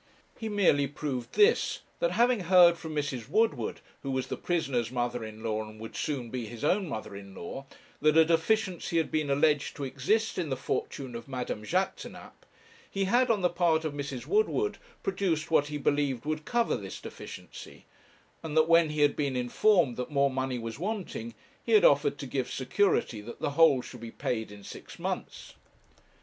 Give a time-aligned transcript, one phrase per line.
[0.39, 3.29] He merely proved this, that having heard from Mrs.
[3.29, 7.15] Woodward, who was the prisoner's mother in law, and would soon be his own mother
[7.15, 7.67] in law,
[8.01, 12.31] that a deficiency had been alleged to exist in the fortune of Madame Jaquêtanàpe,
[12.89, 14.25] he had, on the part of Mrs.
[14.25, 17.85] Woodward, produced what he believed would cover this deficiency,
[18.41, 22.17] and that when he had been informed that more money was wanting, he had offered
[22.17, 25.53] to give security that the whole should be paid in six months.